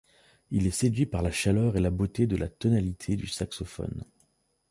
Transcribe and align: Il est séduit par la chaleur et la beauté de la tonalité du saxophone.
Il 0.49 0.65
est 0.65 0.71
séduit 0.71 1.05
par 1.05 1.21
la 1.21 1.29
chaleur 1.29 1.77
et 1.77 1.79
la 1.79 1.91
beauté 1.91 2.25
de 2.25 2.35
la 2.35 2.47
tonalité 2.47 3.15
du 3.15 3.27
saxophone. 3.27 4.03